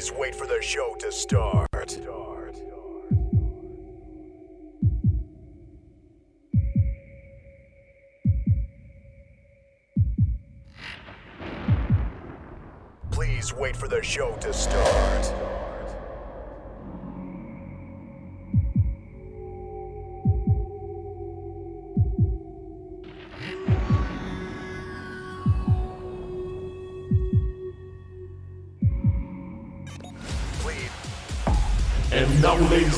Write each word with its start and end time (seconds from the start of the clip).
Please 0.00 0.12
wait 0.12 0.34
for 0.34 0.46
the 0.46 0.62
show 0.62 0.94
to 0.98 1.12
start. 1.12 1.68
Please 13.10 13.52
wait 13.52 13.76
for 13.76 13.88
the 13.88 14.02
show 14.02 14.34
to 14.36 14.54
start. 14.54 15.49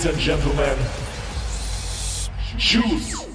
Ladies 0.04 0.14
and 0.14 0.20
gentlemen, 0.20 0.78
choose. 2.58 3.31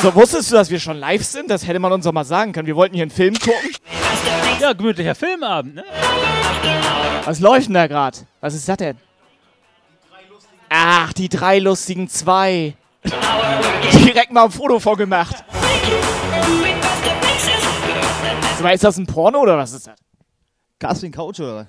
So, 0.02 0.14
wusstest 0.14 0.52
du, 0.52 0.54
dass 0.54 0.70
wir 0.70 0.78
schon 0.78 0.98
live 0.98 1.24
sind? 1.24 1.50
Das 1.50 1.66
hätte 1.66 1.78
man 1.78 1.90
uns 1.90 2.04
doch 2.04 2.12
mal 2.12 2.24
sagen 2.24 2.52
können. 2.52 2.66
Wir 2.66 2.76
wollten 2.76 2.94
hier 2.94 3.02
einen 3.02 3.10
Film 3.10 3.34
gucken. 3.34 3.70
Ja, 4.60 4.72
gemütlicher 4.72 5.14
Filmabend, 5.14 5.74
ne? 5.74 5.84
Was 7.24 7.40
läuft 7.40 7.66
denn 7.66 7.74
da 7.74 7.86
gerade? 7.86 8.18
Was 8.40 8.54
ist 8.54 8.68
das 8.68 8.76
denn? 8.76 8.96
Ach, 10.68 11.12
die 11.12 11.28
drei 11.28 11.58
lustigen 11.58 12.08
zwei. 12.08 12.74
Direkt 13.04 14.32
mal 14.32 14.44
ein 14.44 14.50
Foto 14.50 14.78
vorgemacht. 14.78 15.44
Mal, 18.66 18.74
ist 18.74 18.82
das 18.84 18.96
ein 18.98 19.06
Porno 19.06 19.40
oder 19.40 19.56
was 19.56 19.72
ist 19.72 19.86
das? 19.86 19.94
Casting 20.80 21.12
Couch 21.12 21.38
oder? 21.38 21.68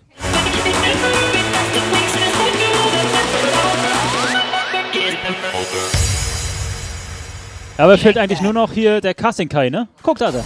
Ja, 7.77 7.83
aber 7.83 7.97
fehlt 7.99 8.17
eigentlich 8.17 8.41
nur 8.41 8.53
noch 8.53 8.71
hier 8.71 8.99
der 8.99 9.13
Casting 9.13 9.47
Kai, 9.47 9.69
ne? 9.69 9.87
Guck 10.01 10.17
da, 10.17 10.31
da. 10.31 10.43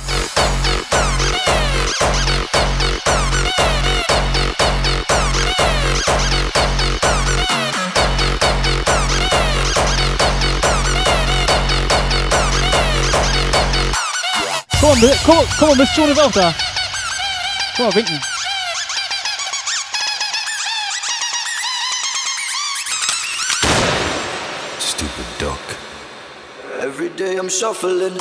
Guck 14.81 14.89
mal, 14.95 15.07
Mi- 15.07 15.13
guck, 15.25 15.47
guck 15.59 15.69
mal, 15.69 15.75
Miss 15.77 15.95
June 15.95 16.11
ist 16.11 16.19
auch 16.19 16.31
da. 16.31 16.53
Guck 17.77 17.85
mal, 17.85 17.95
winken. 17.95 18.19
Stupid 24.79 25.25
duck. 25.37 25.59
Every 26.79 27.09
day 27.09 27.37
I'm 27.37 27.49
shuffling. 27.49 28.17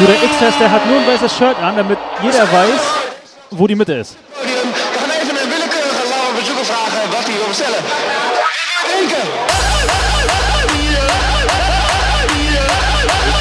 Du, 0.00 0.06
der 0.06 0.14
X-Test, 0.14 0.58
der 0.58 0.70
hat 0.70 0.86
nur 0.86 0.98
ein 0.98 1.06
weißes 1.06 1.36
Shirt 1.36 1.58
an, 1.62 1.76
damit 1.76 1.98
jeder 2.22 2.50
weiß, 2.50 2.80
wo 3.50 3.66
die 3.66 3.74
Mitte 3.74 3.92
ist. 3.92 4.16
We 4.40 4.48
gaan 4.98 5.10
even 5.10 5.36
een 5.42 5.50
willekeurige 5.50 6.08
lange 6.08 6.40
bezoeker 6.40 6.64
vragen 6.64 7.10
wat 7.10 7.24
hij 7.24 7.34
wil 7.34 7.48
bestellen. 7.48 7.82
Denken! 8.96 9.28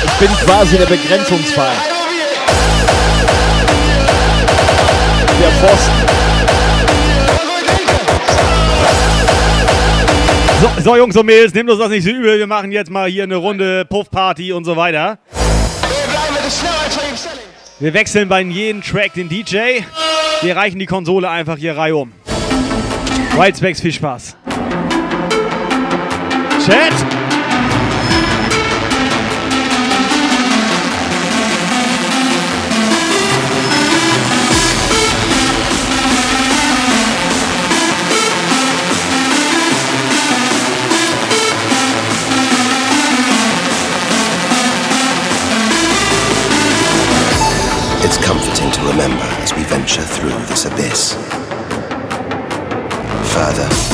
Ich 0.03 0.11
bin 0.19 0.31
quasi 0.45 0.77
der 0.77 0.85
Begrenzungsfall. 0.85 1.75
Der 5.41 5.51
Pfosten. 5.51 6.09
So, 10.61 10.69
so 10.83 10.97
Jungs 10.97 11.15
und 11.15 11.25
Mädels, 11.25 11.53
nehmt 11.53 11.69
uns 11.69 11.79
das 11.79 11.87
nicht 11.87 12.03
so 12.03 12.09
übel. 12.09 12.37
Wir 12.37 12.47
machen 12.47 12.73
jetzt 12.73 12.91
mal 12.91 13.07
hier 13.09 13.23
eine 13.23 13.37
Runde 13.37 13.85
Puffparty 13.85 14.51
und 14.51 14.65
so 14.65 14.75
weiter. 14.75 15.19
Wir 17.79 17.93
wechseln 17.93 18.27
bei 18.27 18.41
jedem 18.41 18.81
Track 18.81 19.13
den 19.13 19.29
DJ. 19.29 19.81
Wir 20.41 20.55
reichen 20.55 20.79
die 20.79 20.85
Konsole 20.85 21.29
einfach 21.29 21.57
hier 21.57 21.77
Reihe 21.77 21.95
um. 21.95 22.11
Whitespecs, 23.37 23.81
viel 23.81 23.93
Spaß. 23.93 24.35
Chat! 26.65 27.28
It's 48.11 48.17
comforting 48.25 48.71
to 48.71 48.81
remember 48.87 49.23
as 49.43 49.53
we 49.53 49.61
venture 49.65 50.01
through 50.01 50.31
this 50.47 50.65
abyss. 50.65 51.13
Further 53.35 53.88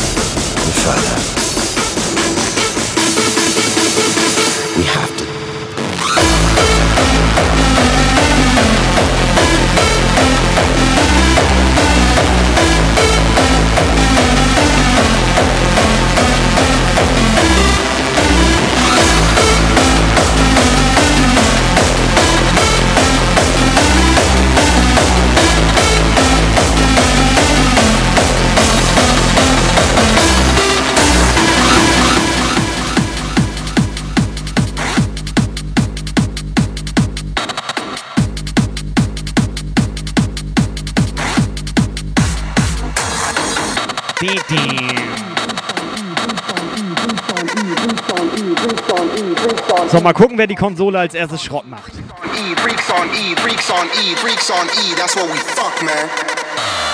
So, 49.90 50.00
mal 50.02 50.14
gucken, 50.14 50.38
wer 50.38 50.48
die 50.48 50.56
Konsole 50.56 51.00
als 51.00 51.14
erstes 51.14 51.44
Schrott 51.44 51.68
macht. 51.68 51.94
E, 51.94 52.56
freaks 52.60 52.90
on 52.92 53.10
E, 53.10 53.36
freaks 53.36 53.70
on 53.72 53.88
E, 53.88 54.16
freaks 54.16 54.52
on 54.52 54.68
E, 54.68 54.96
that's 54.96 55.16
what 55.16 55.28
we 55.28 55.38
fuck, 55.38 55.84
man. 55.84 56.85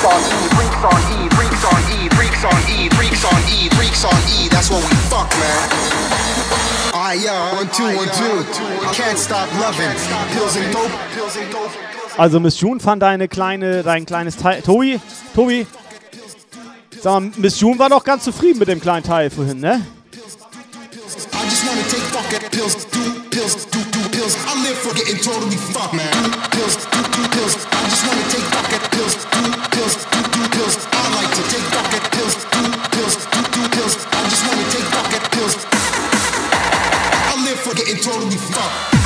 Freaks 0.00 0.14
on 0.14 0.20
E, 0.32 1.28
freaks 1.36 1.64
on 1.66 1.82
E, 1.92 2.08
freaks 2.08 2.44
on 2.44 2.56
E, 2.72 2.88
freaks 2.88 3.24
on 3.26 3.42
E, 3.52 3.68
freaks 3.68 4.04
on 4.06 4.22
E, 4.32 4.48
that's 4.48 4.70
what 4.70 4.80
we 4.88 4.94
fuck, 5.10 5.28
man. 5.38 5.68
Ah, 6.94 7.12
yeah, 7.12 7.54
one, 7.54 7.68
two, 7.68 7.84
one, 7.84 8.08
two. 8.16 8.44
Can't 8.94 9.18
stop 9.18 9.52
loving. 9.60 9.92
Pills 10.32 10.56
and 10.56 10.72
dope, 10.72 10.90
pills 11.14 11.36
and 11.36 11.52
dope. 11.52 11.70
Also 12.18 12.40
Miss 12.40 12.56
June 12.56 12.80
fand 12.80 13.02
deine 13.02 13.28
kleine, 13.28 13.82
dein 13.82 14.06
kleines 14.06 14.38
Teil. 14.38 14.62
Tobi, 14.62 14.98
Tobi. 15.34 15.66
Sag 16.98 17.22
mal, 17.22 17.32
Miss 17.36 17.60
June 17.60 17.78
war 17.78 17.90
doch 17.90 18.02
ganz 18.02 18.24
zufrieden 18.24 18.58
mit 18.58 18.68
dem 18.68 18.80
kleinen 18.80 19.04
Teil 19.04 19.28
vorhin, 19.28 19.60
ne? 19.60 19.84
I 20.12 21.44
just 21.44 21.66
wanna 21.66 21.82
take 21.82 22.02
fucking 22.10 22.50
pills, 22.50 22.86
do 22.90 23.19
pills, 23.40 23.64
do 23.72 23.80
do 23.90 24.02
pills. 24.10 24.36
I 24.36 24.52
live 24.64 24.76
for 24.76 24.92
getting 24.94 25.16
totally 25.16 25.56
fucked, 25.56 25.94
man. 25.94 26.12
Pills, 26.52 26.76
do 26.92 27.00
do 27.16 27.22
pills. 27.32 27.56
I 27.72 27.80
just 27.88 28.04
wanna 28.06 28.26
take 28.28 28.46
fucking 28.52 28.84
pills, 28.92 29.14
do 29.32 29.42
pills, 29.72 29.96
do 30.12 30.20
do 30.34 30.42
pills. 30.54 30.76
I 30.92 31.04
like 31.16 31.32
to 31.38 31.42
take 31.48 31.66
fucking 31.72 32.06
pills, 32.12 32.36
do 32.52 32.62
pills, 32.92 33.16
do 33.32 33.40
do 33.54 33.62
pills. 33.74 33.96
I 34.12 34.20
just 34.28 34.42
wanna 34.46 34.66
take 34.74 34.88
fucking 34.94 35.26
pills. 35.32 35.56
I 37.30 37.44
live 37.46 37.60
for 37.60 37.74
getting 37.74 38.00
totally 38.04 38.36
fucked. 38.36 38.99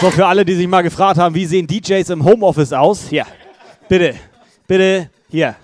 So, 0.00 0.10
für 0.10 0.26
alle, 0.26 0.46
die 0.46 0.54
sich 0.54 0.66
mal 0.66 0.80
gefragt 0.80 1.18
haben, 1.18 1.34
wie 1.34 1.44
sehen 1.44 1.66
DJs 1.66 2.08
im 2.08 2.24
Homeoffice 2.24 2.72
aus? 2.72 3.08
Hier, 3.10 3.26
bitte, 3.86 4.14
bitte, 4.66 5.10
hier. 5.28 5.56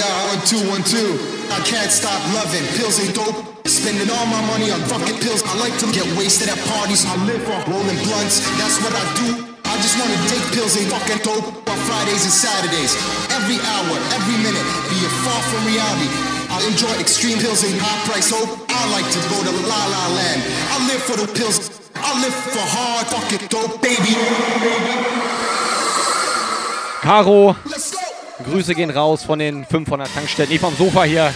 Yeah, 0.00 0.32
one 0.32 0.40
two 0.48 0.62
one 0.72 0.84
two. 0.84 1.10
I 1.52 1.60
can't 1.68 1.92
stop 1.92 2.16
loving 2.32 2.64
pills 2.80 2.96
and 3.04 3.12
dope. 3.12 3.36
Spending 3.68 4.08
all 4.08 4.26
my 4.26 4.40
money 4.48 4.72
on 4.72 4.80
fucking 4.88 5.20
pills. 5.20 5.44
I 5.44 5.54
like 5.60 5.76
to 5.84 5.86
get 5.92 6.08
wasted 6.16 6.48
at 6.48 6.58
parties. 6.72 7.04
I 7.04 7.14
live 7.28 7.42
for 7.44 7.58
rolling 7.68 8.00
blunts. 8.08 8.40
That's 8.56 8.80
what 8.80 8.96
I 8.96 9.04
do. 9.20 9.28
I 9.68 9.76
just 9.84 10.00
wanna 10.00 10.16
take 10.26 10.42
pills 10.56 10.74
and 10.80 10.88
fucking 10.90 11.20
dope 11.22 11.46
on 11.68 11.78
Fridays 11.86 12.24
and 12.24 12.34
Saturdays. 12.34 12.96
Every 13.30 13.60
hour, 13.60 13.94
every 14.16 14.38
minute, 14.40 14.66
be 14.88 14.98
it 15.04 15.14
far 15.22 15.40
from 15.52 15.62
reality. 15.68 16.08
I 16.50 16.58
enjoy 16.66 16.90
extreme 16.98 17.38
pills 17.38 17.62
and 17.62 17.76
high 17.78 18.00
price 18.08 18.32
hope. 18.32 18.50
I 18.72 18.82
like 18.96 19.06
to 19.06 19.20
go 19.30 19.38
to 19.38 19.52
La 19.68 19.82
La 19.86 20.04
Land. 20.16 20.40
I 20.74 20.76
live 20.90 21.02
for 21.04 21.16
the 21.20 21.28
pills. 21.38 21.70
I 21.94 22.10
live 22.24 22.34
for 22.34 22.64
hard 22.64 23.06
fucking 23.12 23.46
dope, 23.52 23.78
baby. 23.84 24.16
Caro, 27.04 27.56
Let's 27.68 27.94
go. 27.94 28.09
Grüße 28.44 28.74
gehen 28.74 28.90
raus 28.90 29.22
von 29.22 29.38
den 29.38 29.64
500 29.64 30.12
Tankstellen. 30.12 30.50
Ich 30.52 30.60
vom 30.60 30.74
Sofa 30.76 31.04
hier. 31.04 31.32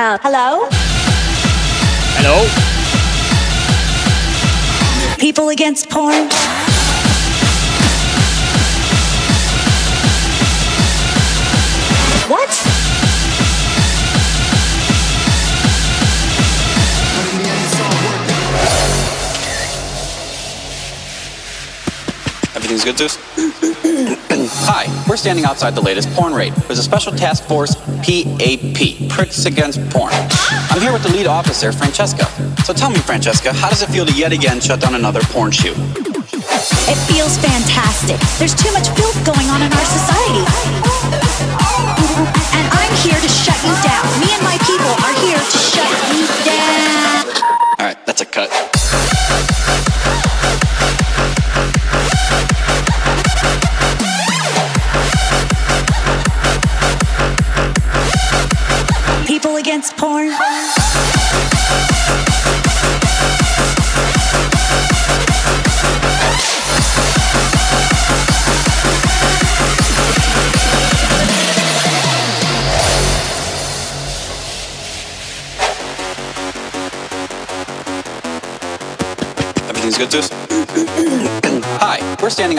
Uh, 0.00 0.16
hello? 0.22 0.79
Hello? 2.22 2.46
People 5.18 5.48
against 5.48 5.88
porn. 5.88 6.28
What? 12.28 12.50
Everything's 22.54 22.84
good, 22.84 22.98
Zeus? 22.98 24.26
Hi, 24.52 24.90
we're 25.08 25.16
standing 25.16 25.44
outside 25.44 25.74
the 25.74 25.80
latest 25.80 26.10
porn 26.10 26.34
raid. 26.34 26.52
There's 26.66 26.78
a 26.78 26.82
special 26.82 27.12
task 27.12 27.44
force, 27.44 27.74
PAP, 28.02 29.08
Pricks 29.08 29.46
Against 29.46 29.78
Porn. 29.90 30.12
I'm 30.70 30.80
here 30.80 30.92
with 30.92 31.02
the 31.02 31.12
lead 31.12 31.26
officer, 31.26 31.70
Francesca. 31.70 32.26
So 32.64 32.74
tell 32.74 32.90
me, 32.90 32.98
Francesca, 32.98 33.52
how 33.52 33.68
does 33.68 33.82
it 33.82 33.88
feel 33.90 34.04
to 34.04 34.12
yet 34.12 34.32
again 34.32 34.60
shut 34.60 34.80
down 34.80 34.94
another 34.96 35.20
porn 35.30 35.52
shoot? 35.52 35.76
It 35.78 36.98
feels 37.06 37.38
fantastic. 37.38 38.18
There's 38.38 38.54
too 38.54 38.72
much 38.72 38.88
filth 38.98 39.18
going 39.24 39.46
on 39.54 39.62
in 39.62 39.70
our 39.70 39.86
society. 39.86 40.42
And 42.50 42.66
I'm 42.74 42.94
here 43.06 43.20
to 43.20 43.30
shut 43.30 43.58
you 43.62 43.74
down. 43.86 44.02
Me 44.18 44.34
and 44.34 44.42
my 44.42 44.58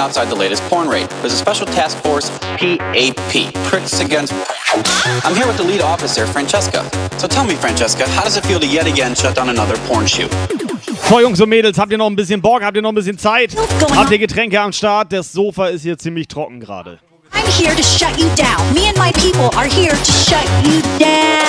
outside 0.01 0.29
the 0.29 0.35
latest 0.35 0.63
porn 0.63 0.89
raid. 0.89 1.07
There's 1.21 1.33
a 1.33 1.37
special 1.37 1.67
task 1.67 1.97
force, 1.99 2.29
PAP, 2.57 3.53
Pricks 3.65 3.99
Against 3.99 4.33
Porn. 4.33 4.83
I'm 5.23 5.35
here 5.35 5.45
with 5.45 5.57
the 5.57 5.63
lead 5.63 5.81
officer, 5.81 6.25
Francesca. 6.25 6.89
So 7.19 7.27
tell 7.27 7.45
me, 7.45 7.55
Francesca, 7.55 8.09
how 8.09 8.23
does 8.23 8.35
it 8.35 8.45
feel 8.45 8.59
to 8.59 8.65
yet 8.65 8.87
again 8.87 9.13
shut 9.13 9.35
down 9.35 9.49
another 9.49 9.77
porn 9.87 10.07
shoot? 10.07 10.31
So, 11.09 11.19
Jungs 11.19 11.41
und 11.41 11.49
Mädels, 11.49 11.77
habt 11.77 11.91
ihr 11.91 11.97
noch 11.97 12.07
ein 12.07 12.15
bisschen 12.15 12.41
Bock? 12.41 12.63
Habt 12.63 12.77
ihr 12.77 12.81
noch 12.81 12.91
ein 12.91 12.95
bisschen 12.95 13.17
Zeit? 13.17 13.55
Habt 13.95 14.11
ihr 14.11 14.17
Getränke 14.17 14.59
am 14.59 14.71
Start? 14.71 15.11
Das 15.11 15.31
Sofa 15.31 15.67
ist 15.67 15.83
hier 15.83 15.97
ziemlich 15.97 16.27
trocken 16.27 16.59
gerade. 16.59 16.99
I'm 17.33 17.45
here 17.51 17.75
to 17.75 17.83
shut 17.83 18.17
you 18.17 18.29
down. 18.35 18.73
Me 18.73 18.87
and 18.87 18.97
my 18.97 19.11
people 19.11 19.49
are 19.57 19.67
here 19.67 19.91
to 19.91 20.11
shut 20.11 20.47
you 20.63 20.81
down. 20.99 21.41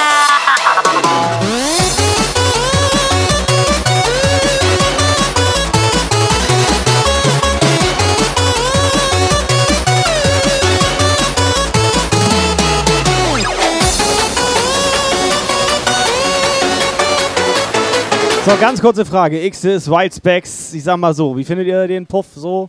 So, 18.44 18.56
ganz 18.56 18.80
kurze 18.80 19.04
Frage. 19.04 19.40
X 19.40 19.62
ist 19.62 19.88
Wild 19.88 20.12
Specs. 20.12 20.74
Ich 20.74 20.82
sag 20.82 20.96
mal 20.96 21.14
so, 21.14 21.36
wie 21.36 21.44
findet 21.44 21.68
ihr 21.68 21.86
den 21.86 22.04
Puff 22.04 22.26
so? 22.34 22.68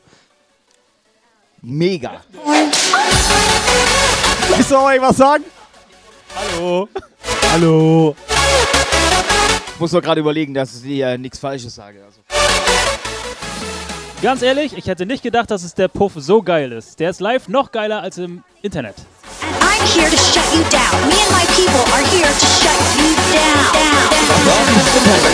Mega. 1.63 2.21
Willst 4.55 4.69
du 4.69 4.75
noch 4.75 4.91
irgendwas 4.91 5.17
sagen? 5.17 5.43
Hallo. 6.35 6.87
Hallo. 7.51 8.15
Ich 9.73 9.79
muss 9.79 9.91
nur 9.91 10.01
gerade 10.01 10.21
überlegen, 10.21 10.53
dass 10.53 10.75
ich 10.75 10.83
hier 10.83 11.17
nichts 11.17 11.39
Falsches 11.39 11.73
sage. 11.73 12.03
Also. 12.05 12.19
Ganz 14.23 14.41
ehrlich, 14.41 14.71
ich 14.77 14.87
hätte 14.87 15.05
nicht 15.05 15.21
gedacht, 15.21 15.51
dass 15.51 15.63
es 15.63 15.73
der 15.73 15.89
Puff 15.89 16.13
so 16.15 16.41
geil 16.41 16.71
ist. 16.71 16.97
Der 17.01 17.09
ist 17.09 17.19
live 17.19 17.49
noch 17.49 17.73
geiler 17.73 18.01
als 18.01 18.17
im 18.17 18.41
Internet. 18.61 18.95
I'm 19.59 19.83
here 19.93 20.09
to 20.09 20.15
shut 20.15 20.45
you 20.55 20.63
down. 20.71 21.09
Me 21.09 21.15
and 21.19 21.29
my 21.29 21.45
people 21.53 21.83
are 21.91 22.05
here 22.07 22.31
to 22.31 22.45
shut 22.45 22.71
you 22.97 23.13
down. 23.33 23.67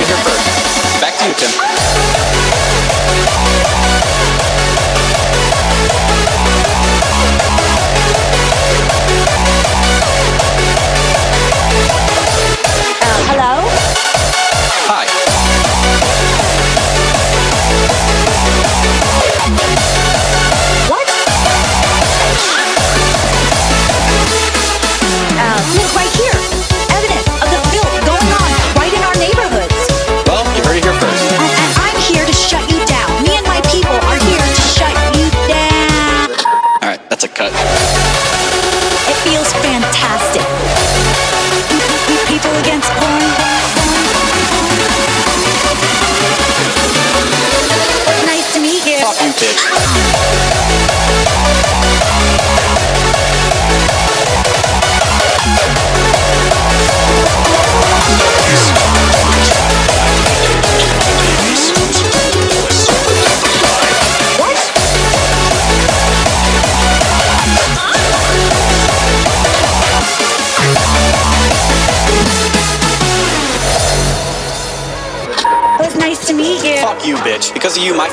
Here 0.07 0.17
first. 0.23 0.41
Back 0.99 1.15
to 1.19 1.25
you, 1.27 1.33
Tim. 1.37 1.51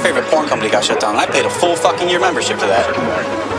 Favorite 0.06 0.30
porn 0.30 0.46
company 0.46 0.70
got 0.70 0.84
shut 0.84 1.00
down. 1.00 1.16
I 1.16 1.26
paid 1.26 1.44
a 1.46 1.50
full 1.50 1.74
fucking 1.74 2.08
year 2.08 2.20
membership 2.20 2.60
to 2.60 2.66
that. 2.66 3.55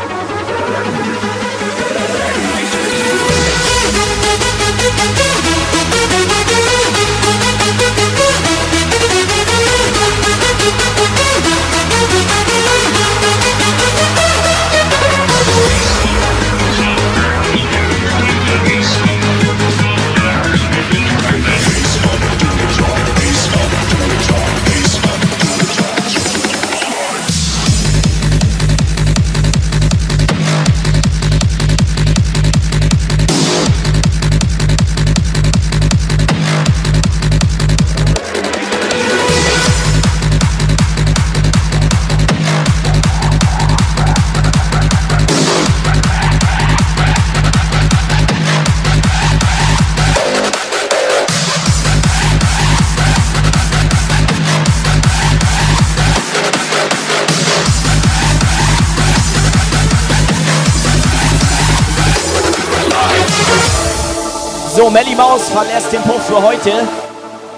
So, 64.77 64.91
Melly 64.91 65.15
Maus 65.15 65.49
verlässt 65.49 65.91
den 65.91 66.03
Puff 66.03 66.23
für 66.27 66.39
heute. 66.39 66.87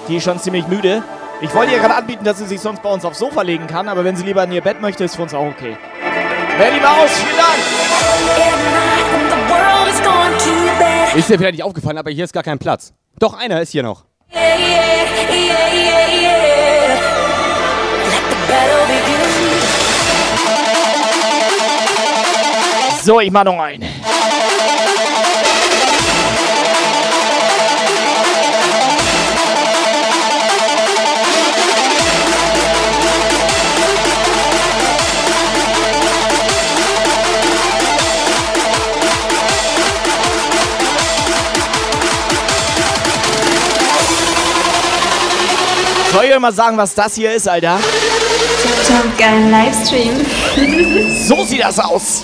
Die 0.08 0.16
ist 0.16 0.24
schon 0.24 0.40
ziemlich 0.40 0.66
müde. 0.68 1.04
Ich 1.42 1.54
wollte 1.54 1.74
ihr 1.74 1.80
gerade 1.80 1.96
anbieten, 1.96 2.24
dass 2.24 2.38
sie 2.38 2.46
sich 2.46 2.62
sonst 2.62 2.82
bei 2.82 2.90
uns 2.90 3.04
aufs 3.04 3.20
Sofa 3.20 3.42
legen 3.42 3.68
kann, 3.68 3.90
aber 3.90 4.06
wenn 4.06 4.16
sie 4.16 4.24
lieber 4.24 4.42
in 4.46 4.54
ihr 4.54 4.62
Bett 4.62 4.80
möchte, 4.80 5.04
ist 5.04 5.18
für 5.18 5.24
uns 5.24 5.34
auch 5.34 5.48
okay. 5.48 5.76
Melly 6.58 6.80
Maus, 6.80 7.12
vielen 7.12 7.36
Dank! 7.36 7.58
Ist 11.18 11.30
dir 11.30 11.38
vielleicht 11.38 11.56
nicht 11.56 11.64
aufgefallen, 11.64 11.98
aber 11.98 12.10
hier 12.10 12.24
ist 12.24 12.32
gar 12.32 12.44
kein 12.44 12.58
Platz. 12.58 12.94
Doch, 13.20 13.38
einer 13.38 13.60
ist 13.60 13.74
hier 13.74 13.84
noch. 13.84 14.06
So, 23.04 23.20
ich 23.20 23.30
mach 23.30 23.44
noch 23.44 23.60
einen. 23.60 23.84
Euch 46.40 46.42
mal 46.42 46.54
sagen, 46.54 46.78
was 46.78 46.94
das 46.96 47.16
hier 47.16 47.34
ist, 47.34 47.50
Alter? 47.50 47.78
Geilen 49.18 49.52
Livestream. 49.52 50.26
So 51.28 51.44
sieht 51.44 51.62
das 51.62 51.78
aus. 51.80 52.24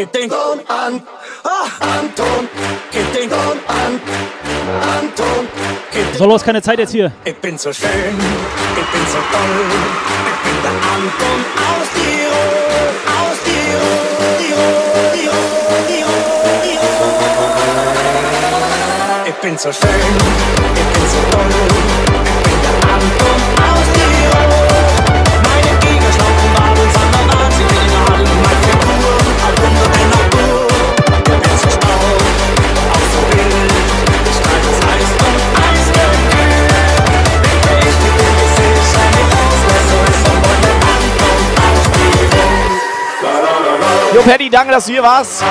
Anton, 0.00 0.08
que 0.08 0.18
tengo 0.18 0.64
an 0.68 1.02
ah, 1.44 1.68
Anton, 1.98 2.48
que 2.90 3.02
tengo 3.12 3.36
an 3.68 4.00
Anton, 4.98 5.48
que 5.92 6.16
So, 6.16 6.26
los, 6.26 6.42
keine 6.42 6.62
Zeit 6.62 6.78
jetzt 6.78 6.92
hier. 6.92 7.12
Ich 7.24 7.36
bin 7.36 7.58
so 7.58 7.70
schön, 7.70 7.90
ich 7.90 8.86
bin 8.92 9.06
so 9.12 9.18
toll, 9.30 9.66
ich 10.26 10.40
bin 10.42 10.62
der 10.62 10.72
Anton 10.72 11.44
aus 11.68 11.88
Tirol, 11.94 12.88
aus 13.18 13.38
Tirol, 13.44 14.00
Tirol, 14.40 14.72
Tirol, 15.12 15.42
Tirol, 15.86 16.24
Tirol. 16.62 17.04
Ich 19.28 19.34
bin 19.42 19.58
so 19.58 19.70
schön, 19.70 19.90
ich 20.76 20.88
bin 20.94 21.06
so 21.12 21.20
toll, 21.30 21.50
ich 21.50 22.48
bin 22.48 22.58
der 22.62 22.76
Anton 22.94 23.39
Jo, 44.20 44.24
Paddy, 44.26 44.50
danke, 44.50 44.72
dass 44.72 44.84
du 44.84 44.92
hier 44.92 45.02
warst. 45.02 45.42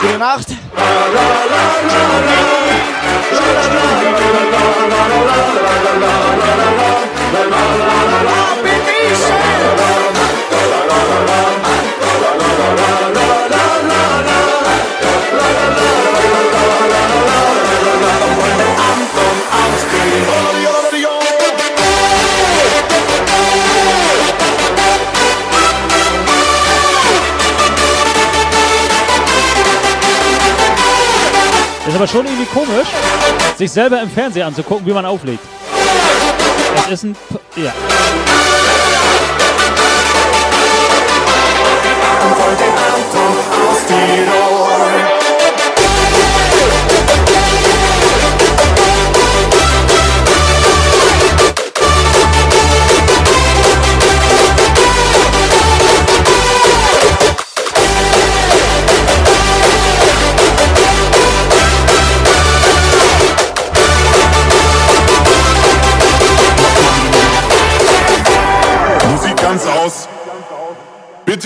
Gute 0.00 0.18
Nacht. 0.18 0.46
Ist 31.96 32.00
aber 32.00 32.08
schon 32.08 32.26
irgendwie 32.26 32.44
komisch, 32.44 32.88
sich 33.56 33.72
selber 33.72 34.02
im 34.02 34.10
Fernsehen 34.10 34.46
anzugucken, 34.46 34.84
wie 34.84 34.92
man 34.92 35.06
auflegt. 35.06 35.40
Das 36.74 36.90
ist 36.90 37.04
ein. 37.04 37.16
P 37.54 37.62
ja. 37.62 37.72
Musik 43.88 45.15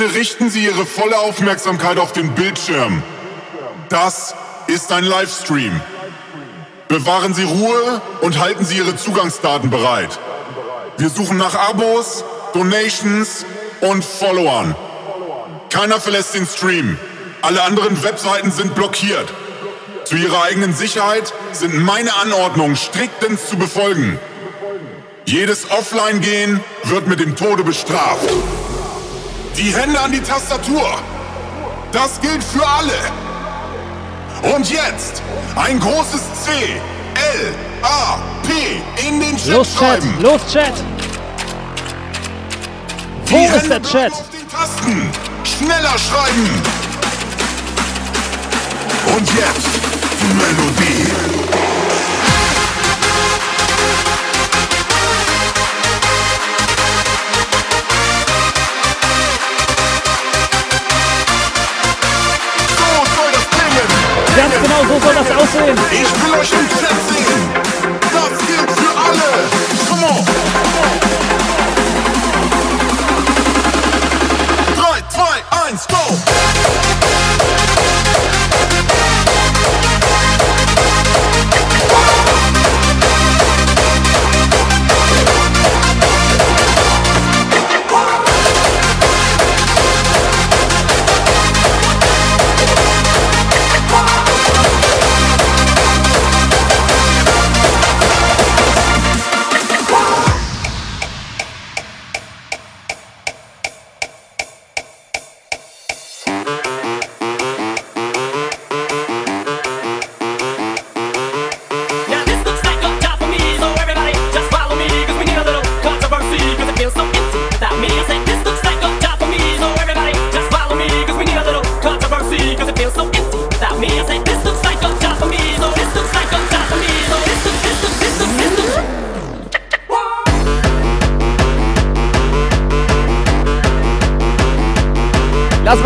Bitte 0.00 0.14
richten 0.14 0.48
Sie 0.48 0.64
Ihre 0.64 0.86
volle 0.86 1.18
Aufmerksamkeit 1.18 1.98
auf 1.98 2.14
den 2.14 2.34
Bildschirm. 2.34 3.02
Das 3.90 4.34
ist 4.66 4.92
ein 4.92 5.04
Livestream. 5.04 5.78
Bewahren 6.88 7.34
Sie 7.34 7.42
Ruhe 7.42 8.00
und 8.22 8.38
halten 8.38 8.64
Sie 8.64 8.78
Ihre 8.78 8.96
Zugangsdaten 8.96 9.68
bereit. 9.68 10.18
Wir 10.96 11.10
suchen 11.10 11.36
nach 11.36 11.54
Abos, 11.54 12.24
Donations 12.54 13.44
und 13.82 14.02
Followern. 14.02 14.74
Keiner 15.68 16.00
verlässt 16.00 16.34
den 16.34 16.46
Stream. 16.46 16.98
Alle 17.42 17.62
anderen 17.62 18.02
Webseiten 18.02 18.50
sind 18.52 18.74
blockiert. 18.74 19.30
Zu 20.04 20.16
Ihrer 20.16 20.44
eigenen 20.44 20.72
Sicherheit 20.72 21.34
sind 21.52 21.76
meine 21.76 22.14
Anordnungen 22.14 22.76
striktens 22.76 23.50
zu 23.50 23.58
befolgen. 23.58 24.18
Jedes 25.26 25.70
Offline-Gehen 25.70 26.60
wird 26.84 27.06
mit 27.06 27.20
dem 27.20 27.36
Tode 27.36 27.64
bestraft. 27.64 28.30
Die 29.60 29.74
Hände 29.74 30.00
an 30.00 30.10
die 30.10 30.22
Tastatur. 30.22 30.88
Das 31.92 32.18
gilt 32.22 32.42
für 32.42 32.66
alle. 32.66 34.54
Und 34.54 34.70
jetzt 34.70 35.20
ein 35.54 35.78
großes 35.78 36.22
C, 36.44 36.50
L, 37.14 37.54
A, 37.82 38.16
P 38.42 38.80
in 39.06 39.20
den 39.20 39.36
Chat 39.36 39.48
Los, 39.48 39.68
Chat! 39.74 39.78
schreiben. 39.78 40.14
Los, 40.22 40.40
Chat! 40.50 40.72
Wo 43.26 43.36
Die 43.36 43.44
ist 43.44 43.52
Hände 43.52 43.68
der 43.68 43.82
Chat? 43.82 44.12
auf 44.14 44.30
den 44.30 44.48
Tasten. 44.48 45.10
Schneller 45.44 45.98
schreiben. 45.98 46.62
Und 49.14 49.28
jetzt 49.34 49.68
die 50.22 50.34
Melodie. 50.38 51.59
So 65.00 65.06
soll 65.06 65.14
das 65.14 65.30
aussehen. 65.30 65.76
Ich 65.90 66.24
will 66.24 66.38
euch 66.38 66.52
im 66.52 66.68
Chat 66.68 66.98
sehen. 67.08 67.42
Das 68.12 68.38
gilt 68.46 68.70
für 68.70 68.92
alle. 68.98 69.30
Come 69.88 70.06
on. 70.06 70.24
3, 74.76 75.02
2, 75.08 75.68
1, 75.68 75.88
go. 75.88 76.19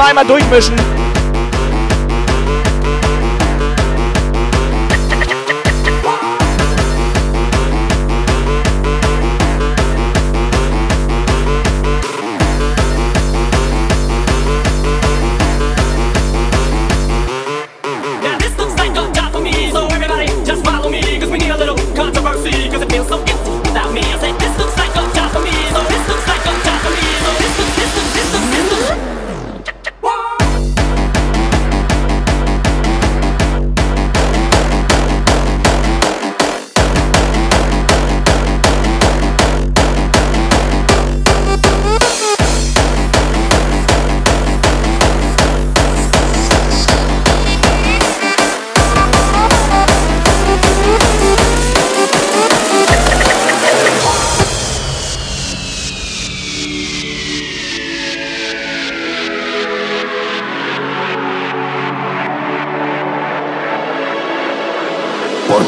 Einmal 0.05 0.27
durchmischen. 0.27 0.94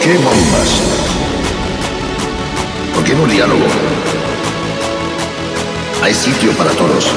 Qué 0.06 0.16
bombas? 0.18 0.70
¿Por 2.94 3.02
qué 3.02 3.12
no 3.14 3.26
diálogo? 3.26 3.66
Hay 6.00 6.14
sitio 6.14 6.52
para 6.52 6.70
todos. 6.70 7.12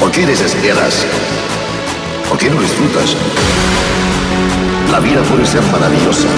¿Por 0.00 0.10
qué 0.10 0.24
desesperas? 0.24 1.04
¿Por 2.30 2.38
qué 2.38 2.48
no 2.48 2.58
disfrutas? 2.62 3.14
La 4.90 5.00
vida 5.00 5.20
puede 5.24 5.44
ser 5.44 5.62
maravillosa. 5.64 6.28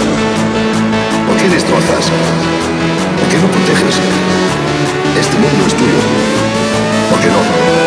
¿Por 1.29 1.37
qué 1.37 1.49
destrozas? 1.49 2.11
¿Por 3.19 3.29
qué 3.29 3.39
no 3.39 3.47
proteges? 3.47 3.97
Este 5.21 5.37
mundo 5.37 5.67
es 5.69 5.75
tuyo. 5.75 6.01
¿Por 7.11 7.21
qué 7.21 7.29
no? 7.29 7.84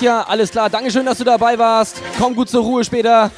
Katja, 0.00 0.22
alles 0.22 0.50
klar. 0.50 0.70
Dankeschön, 0.70 1.04
dass 1.04 1.18
du 1.18 1.24
dabei 1.24 1.58
warst. 1.58 2.00
Komm 2.18 2.34
gut 2.34 2.48
zur 2.48 2.62
Ruhe 2.62 2.82
später. 2.82 3.30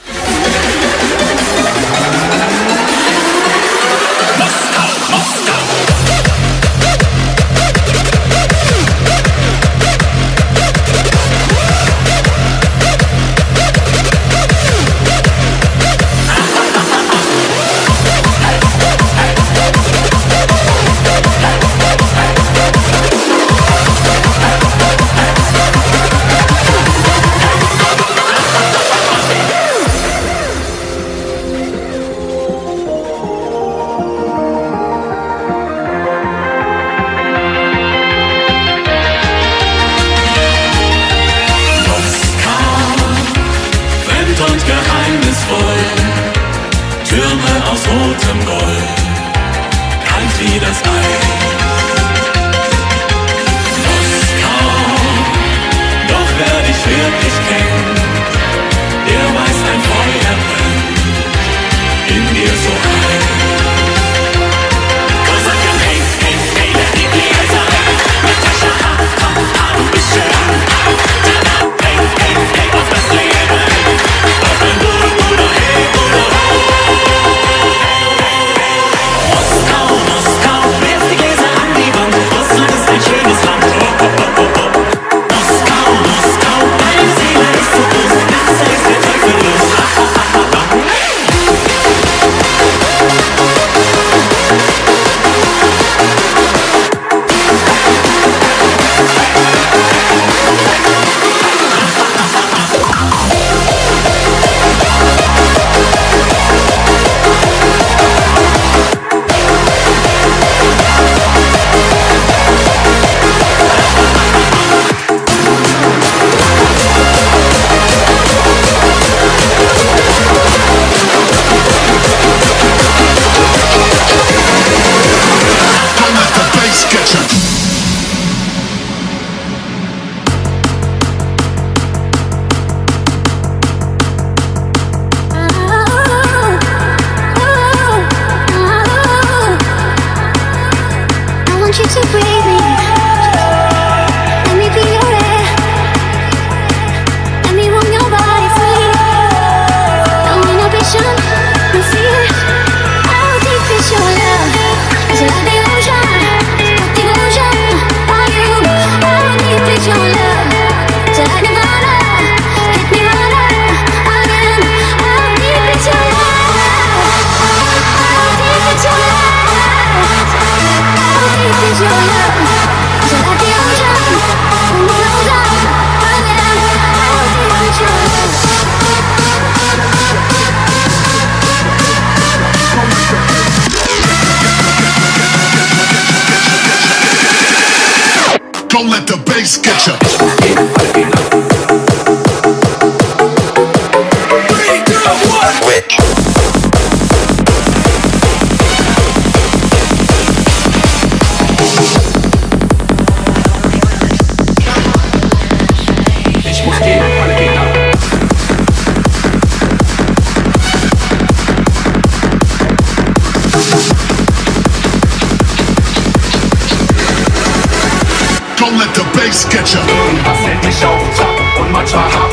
just. 189.61 190.02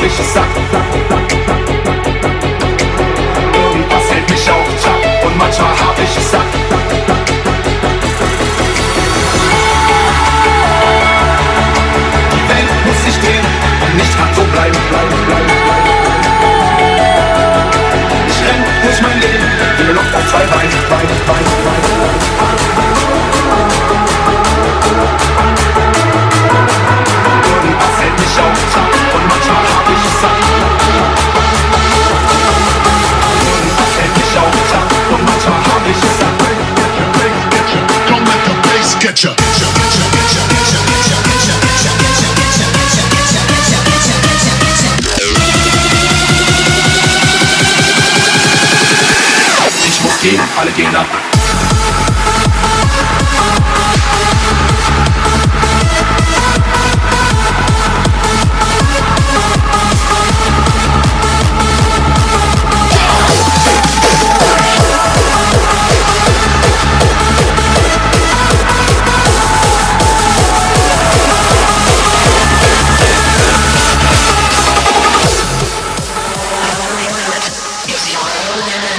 vicious 0.00 0.32
cycle. 0.32 1.19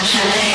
Chalet. 0.04 0.51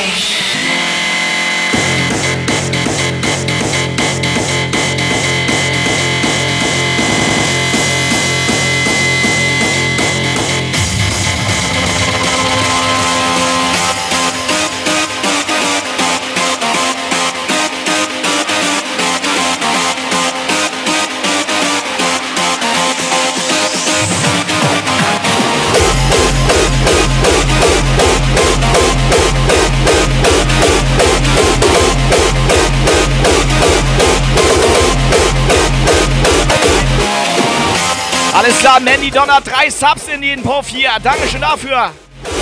Donner, 39.17 39.41
drei 39.41 39.67
Subs 39.71 40.07
in 40.13 40.21
jeden 40.21 40.43
Puff 40.43 40.67
hier. 40.67 40.91
Dankeschön 41.01 41.41
dafür. 41.41 41.91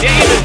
Der 0.01 0.09
Edel. 0.09 0.43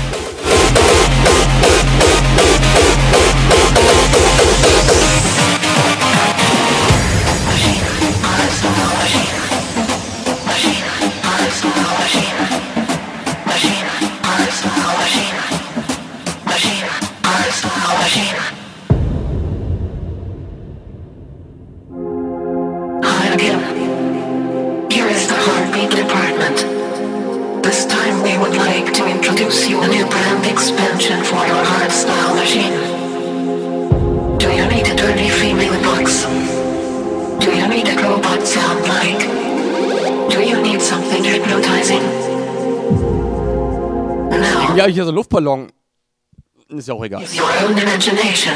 Ja, 44.80 44.86
hier 44.86 45.04
so 45.04 45.10
ein 45.10 45.14
Luftballon. 45.14 45.70
Ist 46.70 46.88
ja 46.88 46.94
auch 46.94 47.04
egal. 47.04 47.22
Your 47.22 47.68
own 47.68 47.76
imagination. 47.76 48.54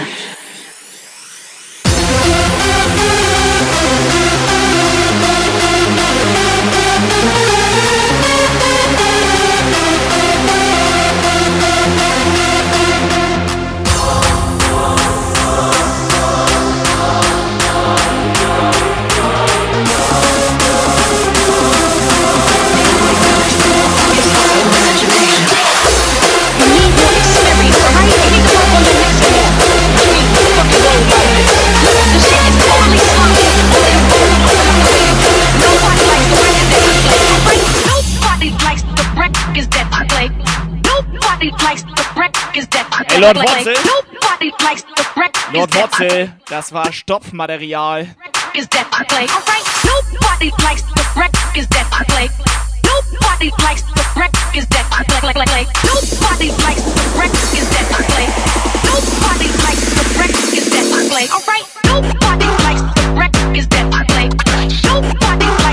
Ey, 42.94 43.18
Lord 43.18 43.34
Wotzel! 43.36 43.74
Lord 45.52 45.74
Wotzel, 45.74 46.32
das 46.48 46.72
war 46.72 46.92
Stopfmaterial. 46.92 48.06
Nobody 48.54 49.26
likes 50.62 50.82
the 50.94 51.02
wreck 51.16 51.32
is 51.56 51.66
that 51.68 51.86
I 51.90 52.04
play, 52.04 52.28
play, 55.20 55.34
play. 55.34 55.66
Nobody 55.84 56.50
likes 56.62 56.82
the 56.82 57.18
wreck 57.18 57.34
is 57.58 57.74
that 57.78 57.82
I 57.90 58.14
play. 58.14 58.28
Nobody 58.94 59.48
likes 59.66 59.82
the 59.94 60.02
wreck 60.18 60.30
is 60.54 60.66
that 60.70 60.78
I 60.78 60.80
play. 61.10 61.26
Alright, 61.34 61.66
nobody 61.86 62.46
likes 62.62 62.82
the 62.94 63.02
wreck 63.18 63.34
is 63.56 63.66
that 63.68 63.86
I 63.92 64.04
play. 64.06 64.28
Nobody. 64.84 65.63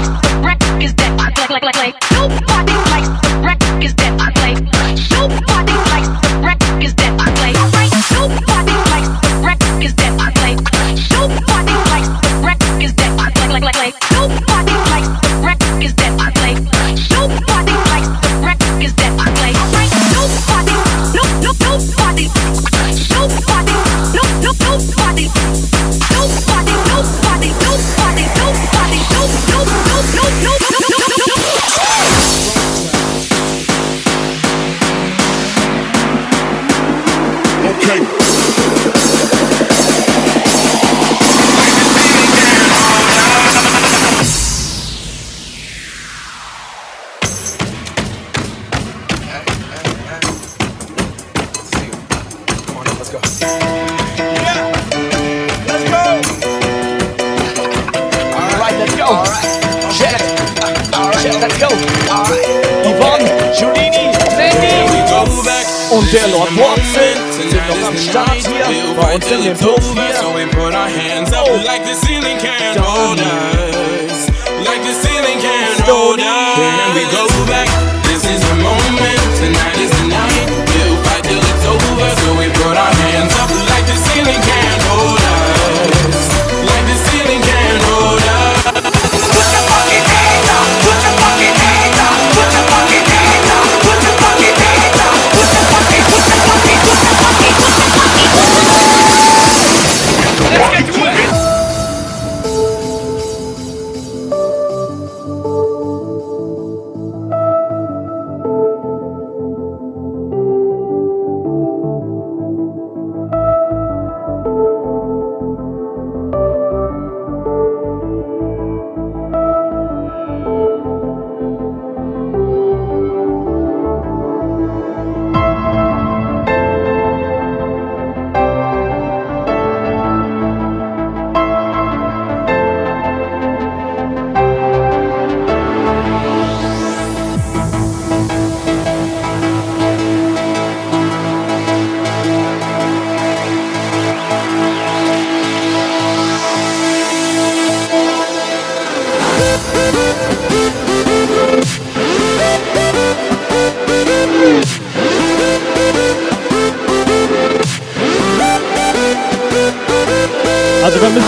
Also 160.84 161.02
wir 161.02 161.10
müssen 161.10 161.28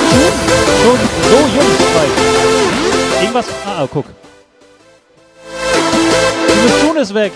schon, 0.82 1.00
so 1.30 1.38
Jungs 1.38 1.78
bald. 1.94 3.22
Irgendwas. 3.22 3.46
Ah, 3.66 3.84
ah, 3.84 3.88
guck. 3.92 4.06
Die 6.48 6.72
Mission 6.72 6.98
ist 6.98 7.14
weg. 7.14 7.32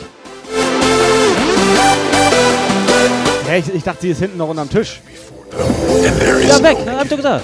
Hä, 3.47 3.59
ich, 3.59 3.76
ich 3.76 3.84
dachte, 3.84 4.01
sie 4.01 4.09
ist 4.09 4.20
hinten 4.20 4.38
noch 4.38 4.49
unterm 4.49 4.70
Tisch. 4.70 5.01
Ja, 6.47 6.63
weg. 6.63 6.78
Hab 6.88 7.03
ich 7.03 7.09
doch 7.09 7.18
gesagt. 7.18 7.43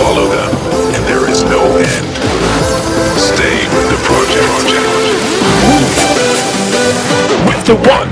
follow 0.00 0.28
them, 0.28 0.50
and 0.94 1.02
there 1.06 1.28
is 1.28 1.42
no 1.44 1.60
end. 1.76 2.08
Stay 3.18 3.56
with 3.74 3.86
the 3.92 4.00
project. 4.08 4.64
With 7.48 7.62
the 7.66 7.76
one. 7.96 8.10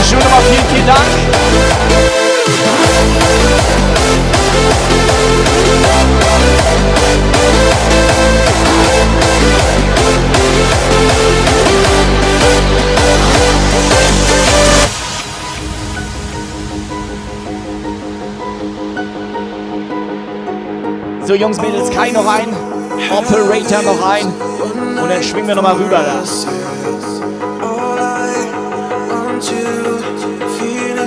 Schön 0.00 0.18
nochmal 0.18 0.42
vielen, 0.42 0.66
vielen 0.68 0.86
Dank. 0.86 0.98
So 21.24 21.34
Jungs, 21.34 21.60
Mädels, 21.60 21.90
Kai 21.90 22.10
noch 22.10 22.26
ein, 22.26 22.48
Operator 23.10 23.82
noch 23.82 24.06
ein 24.06 24.26
und 24.26 25.08
dann 25.08 25.22
schwingen 25.22 25.48
wir 25.48 25.54
nochmal 25.54 25.76
rüber 25.76 25.98
da. 25.98 26.61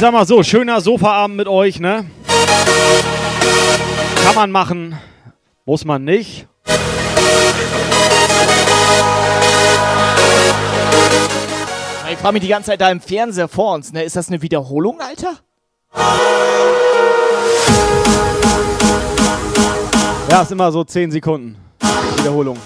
sag 0.00 0.12
mal 0.12 0.26
so, 0.26 0.42
schöner 0.42 0.80
Sofaabend 0.80 1.36
mit 1.36 1.46
euch, 1.46 1.78
ne? 1.78 2.06
Kann 4.24 4.34
man 4.34 4.50
machen, 4.50 4.98
muss 5.66 5.84
man 5.84 6.04
nicht. 6.04 6.46
Ich 12.10 12.18
frage 12.18 12.32
mich 12.32 12.42
die 12.42 12.48
ganze 12.48 12.70
Zeit 12.70 12.80
da 12.80 12.90
im 12.90 13.02
Fernseher 13.02 13.46
vor 13.46 13.74
uns, 13.74 13.92
ne? 13.92 14.02
Ist 14.02 14.16
das 14.16 14.28
eine 14.28 14.40
Wiederholung, 14.40 15.00
Alter? 15.02 15.34
Ja, 20.30 20.40
ist 20.40 20.52
immer 20.52 20.72
so 20.72 20.82
10 20.82 21.10
Sekunden. 21.10 21.56
Wiederholung. 22.16 22.56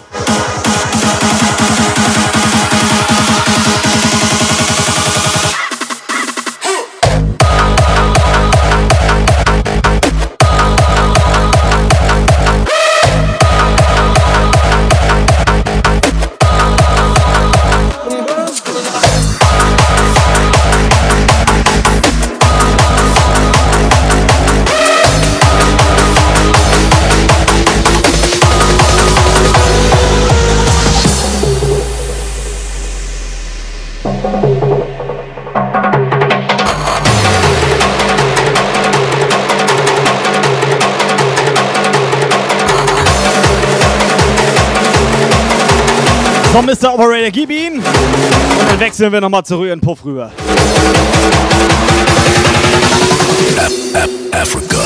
Mr. 46.64 46.94
Operator, 46.94 47.30
gib 47.30 47.50
ihn! 47.50 47.74
Und 47.74 47.84
dann 48.68 48.80
wechseln 48.80 49.12
wir 49.12 49.20
nochmal 49.20 49.44
zurück 49.44 49.70
in 49.70 49.80
Puff 49.80 50.02
rüber. 50.04 50.32
Africa. 54.32 54.78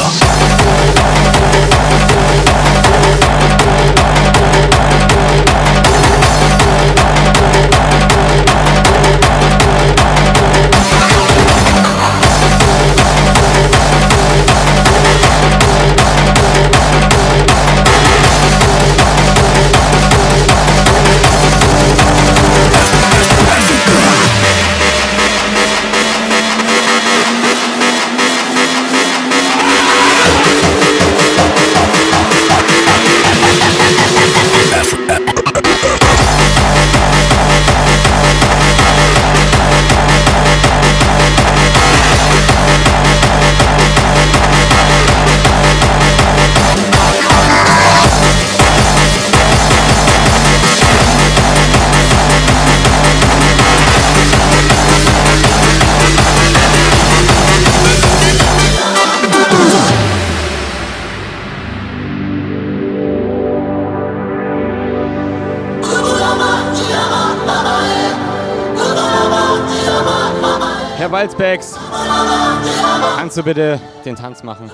Kannst 73.29 73.37
du 73.37 73.43
bitte 73.43 73.79
den 74.07 74.17
Tanz 74.17 74.43
machen? 74.43 74.71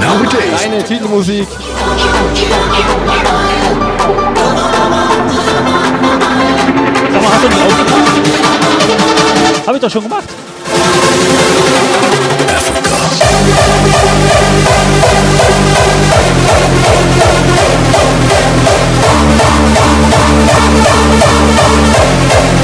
Nowadays. 0.00 0.62
Deine 0.62 0.82
Titelmusik. 0.82 1.46
Sag 7.12 7.22
mal, 7.22 7.30
hast 7.30 7.44
du 7.44 7.48
aufgemacht? 7.62 8.12
Hab 9.66 9.74
ich 9.74 9.80
doch 9.82 9.90
schon 9.90 10.02
gemacht. 10.04 10.28
It's 22.36 22.63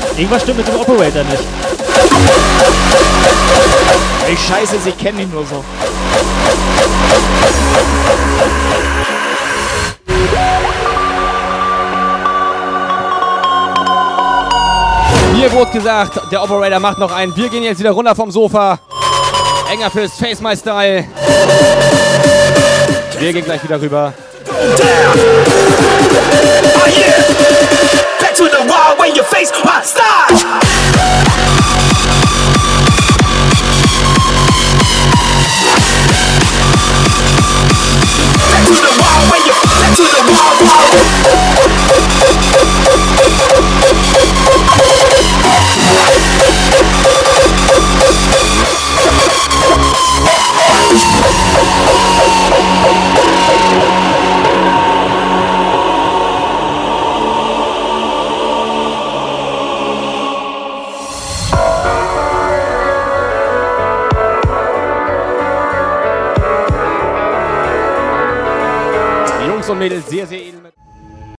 irgendwas 0.17 0.41
stimmt 0.43 0.57
mit 0.57 0.67
dem 0.67 0.75
Operator 0.75 1.23
nicht. 1.23 1.43
Ey, 4.27 4.37
scheiße, 4.37 4.79
sie 4.83 4.91
kennen 4.91 5.19
ihn 5.19 5.31
nur 5.31 5.45
so. 5.45 5.63
Mir 15.33 15.51
wurde 15.53 15.71
gesagt, 15.71 16.19
der 16.31 16.43
Operator 16.43 16.79
macht 16.79 16.99
noch 16.99 17.11
einen. 17.11 17.35
Wir 17.35 17.49
gehen 17.49 17.63
jetzt 17.63 17.79
wieder 17.79 17.91
runter 17.91 18.15
vom 18.15 18.31
Sofa. 18.31 18.79
Enger 19.71 19.89
fürs 19.89 20.13
Face 20.13 20.39
My 20.39 20.55
Style. 20.55 21.05
Wir 23.19 23.33
gehen 23.33 23.45
gleich 23.45 23.63
wieder 23.63 23.81
rüber. 23.81 24.13
Back 26.83 27.60
Mädels, 69.81 70.07
sehr, 70.07 70.27
sehr. 70.27 70.50